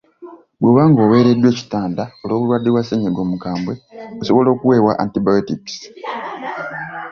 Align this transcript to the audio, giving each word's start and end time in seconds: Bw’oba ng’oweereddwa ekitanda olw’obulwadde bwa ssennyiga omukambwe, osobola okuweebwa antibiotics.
Bw’oba 0.59 0.81
ng’oweereddwa 0.89 1.49
ekitanda 1.53 2.03
olw’obulwadde 2.21 2.69
bwa 2.71 2.83
ssennyiga 2.83 3.19
omukambwe, 3.25 3.73
osobola 4.21 4.49
okuweebwa 4.51 4.93
antibiotics. 5.03 5.75